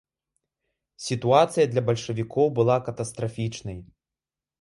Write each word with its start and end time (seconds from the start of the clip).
Сітуацыя 1.07 1.65
для 1.73 1.83
бальшавікоў 1.89 2.47
была 2.61 2.77
катастрафічнай. 2.87 3.77